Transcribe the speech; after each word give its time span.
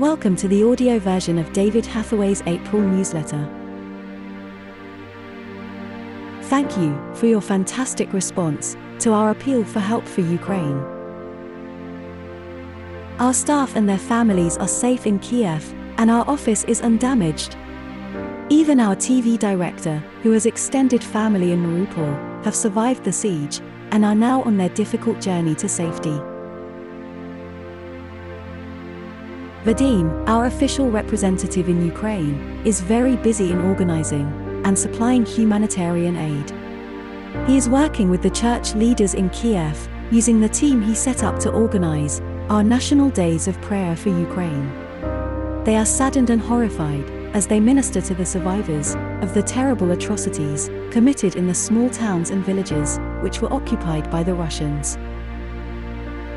Welcome 0.00 0.34
to 0.36 0.48
the 0.48 0.64
audio 0.64 0.98
version 0.98 1.36
of 1.36 1.52
David 1.52 1.84
Hathaway's 1.84 2.42
April 2.46 2.80
newsletter. 2.80 3.46
Thank 6.44 6.74
you 6.78 6.98
for 7.14 7.26
your 7.26 7.42
fantastic 7.42 8.10
response 8.14 8.78
to 9.00 9.12
our 9.12 9.30
appeal 9.30 9.62
for 9.62 9.80
help 9.80 10.08
for 10.08 10.22
Ukraine. 10.22 10.78
Our 13.18 13.34
staff 13.34 13.76
and 13.76 13.86
their 13.86 13.98
families 13.98 14.56
are 14.56 14.66
safe 14.66 15.06
in 15.06 15.18
Kiev, 15.18 15.70
and 15.98 16.10
our 16.10 16.26
office 16.26 16.64
is 16.64 16.80
undamaged. 16.80 17.54
Even 18.48 18.80
our 18.80 18.96
TV 18.96 19.38
director, 19.38 19.98
who 20.22 20.30
has 20.30 20.46
extended 20.46 21.04
family 21.04 21.52
in 21.52 21.62
Mariupol, 21.62 22.42
have 22.46 22.56
survived 22.56 23.04
the 23.04 23.12
siege 23.12 23.60
and 23.90 24.06
are 24.06 24.14
now 24.14 24.42
on 24.44 24.56
their 24.56 24.70
difficult 24.70 25.20
journey 25.20 25.54
to 25.56 25.68
safety. 25.68 26.18
Vadim, 29.64 30.26
our 30.26 30.46
official 30.46 30.90
representative 30.90 31.68
in 31.68 31.84
Ukraine, 31.84 32.62
is 32.64 32.80
very 32.80 33.16
busy 33.16 33.52
in 33.52 33.60
organizing 33.60 34.26
and 34.64 34.78
supplying 34.78 35.26
humanitarian 35.26 36.16
aid. 36.16 36.50
He 37.46 37.58
is 37.58 37.68
working 37.68 38.08
with 38.08 38.22
the 38.22 38.30
church 38.30 38.74
leaders 38.74 39.12
in 39.12 39.28
Kiev, 39.28 39.86
using 40.10 40.40
the 40.40 40.48
team 40.48 40.80
he 40.80 40.94
set 40.94 41.22
up 41.22 41.38
to 41.40 41.50
organize 41.50 42.22
our 42.48 42.64
National 42.64 43.10
Days 43.10 43.48
of 43.48 43.60
Prayer 43.60 43.94
for 43.96 44.08
Ukraine. 44.08 44.66
They 45.64 45.76
are 45.76 45.84
saddened 45.84 46.30
and 46.30 46.40
horrified 46.40 47.10
as 47.34 47.46
they 47.46 47.60
minister 47.60 48.00
to 48.00 48.14
the 48.14 48.24
survivors 48.24 48.94
of 49.20 49.34
the 49.34 49.42
terrible 49.42 49.90
atrocities 49.90 50.70
committed 50.90 51.36
in 51.36 51.46
the 51.46 51.54
small 51.54 51.90
towns 51.90 52.30
and 52.30 52.42
villages 52.46 52.98
which 53.20 53.42
were 53.42 53.52
occupied 53.52 54.10
by 54.10 54.22
the 54.22 54.34
Russians. 54.34 54.96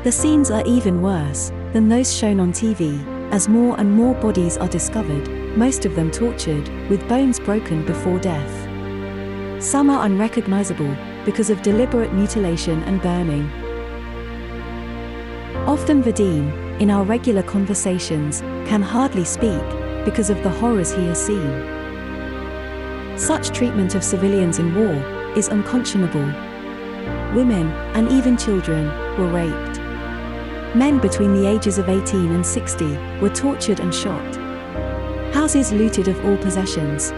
The 0.04 0.12
scenes 0.12 0.50
are 0.50 0.66
even 0.66 1.00
worse 1.00 1.50
than 1.72 1.88
those 1.88 2.14
shown 2.14 2.38
on 2.38 2.52
TV, 2.52 3.13
as 3.34 3.48
more 3.48 3.76
and 3.80 3.90
more 3.90 4.14
bodies 4.14 4.56
are 4.58 4.68
discovered, 4.68 5.28
most 5.56 5.84
of 5.84 5.96
them 5.96 6.08
tortured, 6.08 6.68
with 6.88 7.08
bones 7.08 7.40
broken 7.40 7.84
before 7.84 8.20
death. 8.20 8.52
Some 9.60 9.90
are 9.90 10.06
unrecognizable 10.06 10.96
because 11.24 11.50
of 11.50 11.60
deliberate 11.60 12.12
mutilation 12.12 12.80
and 12.84 13.02
burning. 13.02 13.50
Often 15.66 16.04
Vadim, 16.04 16.80
in 16.80 16.90
our 16.90 17.02
regular 17.02 17.42
conversations, 17.42 18.40
can 18.68 18.82
hardly 18.82 19.24
speak 19.24 19.64
because 20.04 20.30
of 20.30 20.40
the 20.44 20.50
horrors 20.50 20.94
he 20.94 21.04
has 21.06 21.20
seen. 21.20 23.18
Such 23.18 23.48
treatment 23.48 23.96
of 23.96 24.04
civilians 24.04 24.60
in 24.60 24.76
war 24.76 24.94
is 25.36 25.48
unconscionable. 25.48 26.26
Women, 27.34 27.66
and 27.96 28.12
even 28.12 28.36
children, 28.36 28.86
were 29.18 29.32
raped. 29.32 29.83
Men 30.74 30.98
between 30.98 31.34
the 31.34 31.46
ages 31.46 31.78
of 31.78 31.88
18 31.88 32.32
and 32.32 32.44
60 32.44 32.84
were 33.20 33.28
tortured 33.28 33.78
and 33.78 33.94
shot. 33.94 34.36
Houses 35.32 35.72
looted 35.72 36.08
of 36.08 36.24
all 36.24 36.36
possessions. 36.38 37.10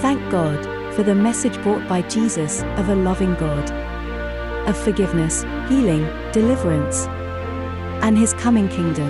Thank 0.00 0.20
God 0.32 0.64
for 0.94 1.04
the 1.04 1.14
message 1.14 1.62
brought 1.62 1.86
by 1.88 2.02
Jesus 2.02 2.62
of 2.76 2.88
a 2.88 2.94
loving 2.96 3.34
God, 3.34 3.70
of 4.68 4.76
forgiveness, 4.76 5.42
healing, 5.68 6.02
deliverance, 6.32 7.06
and 8.02 8.18
his 8.18 8.32
coming 8.34 8.68
kingdom. 8.68 9.08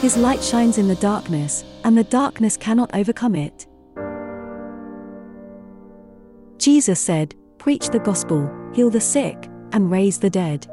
His 0.00 0.16
light 0.18 0.42
shines 0.42 0.76
in 0.76 0.88
the 0.88 0.96
darkness, 0.96 1.64
and 1.84 1.96
the 1.96 2.04
darkness 2.04 2.58
cannot 2.58 2.94
overcome 2.94 3.34
it. 3.34 3.66
Jesus 6.58 7.00
said, 7.00 7.34
Preach 7.56 7.88
the 7.88 7.98
gospel, 7.98 8.50
heal 8.74 8.90
the 8.90 9.00
sick, 9.00 9.48
and 9.76 9.90
raise 9.90 10.18
the 10.18 10.30
dead. 10.30 10.66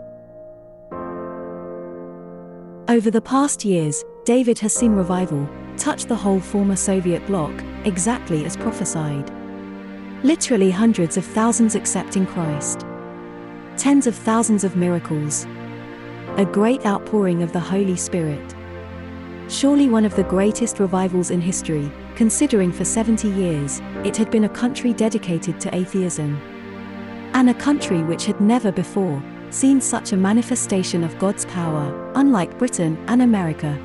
Over 2.88 3.12
the 3.12 3.22
past 3.22 3.66
years, 3.66 4.02
David 4.23 4.58
has 4.60 4.73
seen 4.73 4.94
revival 4.94 5.48
touch 5.76 6.06
the 6.06 6.16
whole 6.16 6.40
former 6.40 6.78
Soviet 6.78 7.26
bloc, 7.28 7.52
exactly 7.84 8.45
as 8.45 8.56
prophesied. 8.56 9.30
Literally 10.23 10.72
hundreds 10.72 11.17
of 11.17 11.26
thousands 11.26 11.76
accepting 11.76 12.26
Christ. 12.26 12.86
Tens 13.76 14.08
of 14.08 14.16
thousands 14.16 14.64
of 14.64 14.77
miracles. 14.77 15.45
A 16.38 16.45
great 16.50 16.86
outpouring 16.86 17.44
of 17.44 17.52
the 17.52 17.60
Holy 17.60 17.98
Spirit. 17.98 18.56
Surely 19.50 19.89
one 19.89 20.06
of 20.06 20.16
the 20.16 20.23
greatest 20.23 20.80
revivals 20.80 21.30
in 21.30 21.42
history, 21.42 21.92
considering 22.16 22.72
for 22.72 22.86
70 22.86 23.27
years, 23.27 23.82
it 24.06 24.16
had 24.16 24.32
been 24.32 24.45
a 24.45 24.50
country 24.61 24.94
dedicated 24.94 25.60
to 25.60 25.76
atheism. 25.76 26.52
And 27.43 27.49
a 27.49 27.54
country 27.55 28.02
which 28.04 28.26
had 28.26 28.39
never 28.39 28.71
before 28.71 29.21
seen 29.49 29.81
such 29.81 30.14
a 30.14 30.15
manifestation 30.15 31.04
of 31.04 31.20
God's 31.20 31.43
power, 31.43 32.14
unlike 32.15 32.58
Britain 32.58 32.98
and 33.09 33.21
America. 33.21 33.77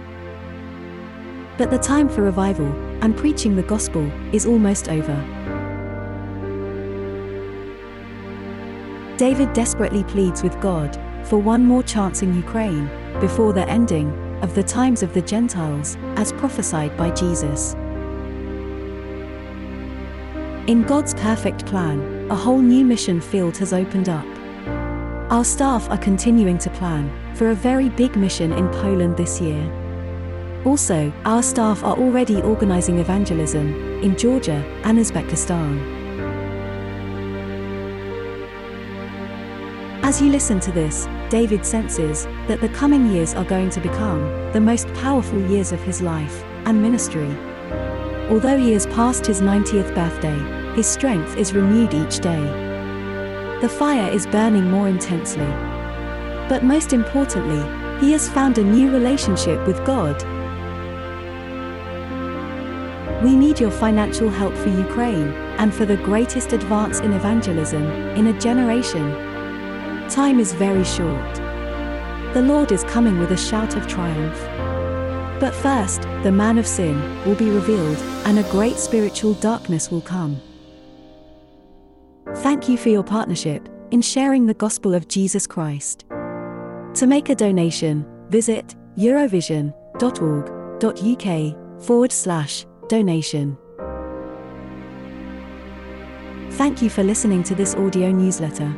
But 1.56 1.68
the 1.68 1.78
time 1.78 2.08
for 2.08 2.22
revival 2.22 2.68
and 3.02 3.16
preaching 3.16 3.56
the 3.56 3.64
gospel 3.64 4.08
is 4.32 4.46
almost 4.46 4.88
over. 4.88 5.16
David 9.16 9.52
desperately 9.54 10.04
pleads 10.04 10.44
with 10.44 10.60
God 10.60 10.96
for 11.24 11.38
one 11.38 11.64
more 11.64 11.82
chance 11.82 12.22
in 12.22 12.36
Ukraine 12.36 12.88
before 13.18 13.52
the 13.52 13.68
ending 13.68 14.12
of 14.40 14.54
the 14.54 14.62
times 14.62 15.02
of 15.02 15.14
the 15.14 15.22
Gentiles, 15.22 15.96
as 16.14 16.30
prophesied 16.30 16.96
by 16.96 17.10
Jesus. 17.10 17.74
In 20.68 20.84
God's 20.86 21.14
perfect 21.14 21.66
plan, 21.66 22.17
a 22.30 22.34
whole 22.34 22.58
new 22.60 22.84
mission 22.84 23.22
field 23.22 23.56
has 23.56 23.72
opened 23.72 24.10
up. 24.10 24.26
Our 25.30 25.44
staff 25.44 25.88
are 25.88 25.96
continuing 25.96 26.58
to 26.58 26.70
plan 26.70 27.10
for 27.34 27.50
a 27.50 27.54
very 27.54 27.88
big 27.88 28.16
mission 28.16 28.52
in 28.52 28.68
Poland 28.68 29.16
this 29.16 29.40
year. 29.40 29.62
Also, 30.66 31.10
our 31.24 31.42
staff 31.42 31.82
are 31.82 31.96
already 31.96 32.42
organizing 32.42 32.98
evangelism 32.98 34.02
in 34.02 34.14
Georgia 34.14 34.62
and 34.84 34.98
Uzbekistan. 34.98 35.96
As 40.02 40.20
you 40.20 40.28
listen 40.28 40.60
to 40.60 40.72
this, 40.72 41.06
David 41.30 41.64
senses 41.64 42.26
that 42.46 42.60
the 42.60 42.68
coming 42.70 43.10
years 43.10 43.34
are 43.34 43.44
going 43.44 43.70
to 43.70 43.80
become 43.80 44.20
the 44.52 44.60
most 44.60 44.92
powerful 44.94 45.40
years 45.50 45.72
of 45.72 45.80
his 45.82 46.02
life 46.02 46.42
and 46.66 46.82
ministry. 46.82 47.30
Although 48.30 48.58
he 48.58 48.72
has 48.72 48.86
passed 48.86 49.24
his 49.24 49.40
90th 49.40 49.94
birthday, 49.94 50.67
his 50.78 50.86
strength 50.86 51.36
is 51.36 51.54
renewed 51.54 51.92
each 51.92 52.20
day. 52.20 52.40
The 53.60 53.68
fire 53.68 54.08
is 54.12 54.28
burning 54.28 54.70
more 54.70 54.86
intensely. 54.86 55.52
But 56.48 56.62
most 56.62 56.92
importantly, 56.92 57.62
he 58.00 58.12
has 58.12 58.28
found 58.28 58.58
a 58.58 58.62
new 58.62 58.88
relationship 58.92 59.66
with 59.66 59.84
God. 59.84 60.16
We 63.24 63.34
need 63.34 63.58
your 63.58 63.72
financial 63.72 64.30
help 64.30 64.54
for 64.54 64.68
Ukraine 64.68 65.32
and 65.58 65.74
for 65.74 65.84
the 65.84 65.96
greatest 65.96 66.52
advance 66.52 67.00
in 67.00 67.12
evangelism 67.12 67.82
in 68.16 68.28
a 68.28 68.38
generation. 68.38 69.10
Time 70.08 70.38
is 70.38 70.52
very 70.52 70.84
short. 70.84 71.34
The 72.34 72.46
Lord 72.52 72.70
is 72.70 72.84
coming 72.84 73.18
with 73.18 73.32
a 73.32 73.36
shout 73.36 73.74
of 73.74 73.88
triumph. 73.88 74.40
But 75.40 75.56
first, 75.56 76.02
the 76.22 76.30
man 76.30 76.56
of 76.56 76.68
sin 76.68 76.96
will 77.24 77.34
be 77.34 77.50
revealed, 77.50 77.98
and 78.26 78.38
a 78.38 78.50
great 78.52 78.76
spiritual 78.76 79.34
darkness 79.34 79.90
will 79.90 80.02
come. 80.02 80.40
Thank 82.38 82.68
you 82.68 82.78
for 82.78 82.88
your 82.88 83.02
partnership 83.02 83.68
in 83.90 84.00
sharing 84.00 84.46
the 84.46 84.54
gospel 84.54 84.94
of 84.94 85.08
Jesus 85.08 85.44
Christ. 85.46 86.04
To 86.94 87.06
make 87.06 87.28
a 87.30 87.34
donation, 87.34 88.06
visit 88.28 88.76
eurovision.org.uk 88.96 91.82
forward 91.82 92.12
slash 92.12 92.64
donation. 92.88 93.58
Thank 96.52 96.80
you 96.80 96.88
for 96.90 97.02
listening 97.02 97.42
to 97.44 97.56
this 97.56 97.74
audio 97.74 98.12
newsletter. 98.12 98.72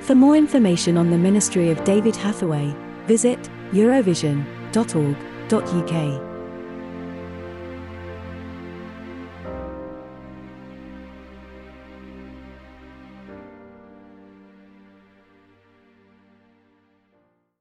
For 0.00 0.14
more 0.14 0.36
information 0.36 0.98
on 0.98 1.10
the 1.10 1.18
ministry 1.18 1.70
of 1.70 1.82
David 1.84 2.16
Hathaway, 2.16 2.74
visit 3.06 3.40
eurovision.org.uk. 3.72 6.27